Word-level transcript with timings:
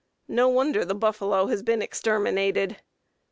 No 0.27 0.49
wonder 0.49 0.83
the 0.83 0.95
buffalo 0.95 1.45
has 1.45 1.61
been 1.61 1.83
exterminated. 1.83 2.77